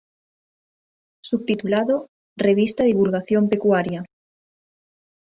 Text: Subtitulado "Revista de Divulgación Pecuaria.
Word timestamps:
Subtitulado 1.23 2.07
"Revista 2.35 2.81
de 2.81 2.87
Divulgación 2.87 3.49
Pecuaria. 3.49 4.03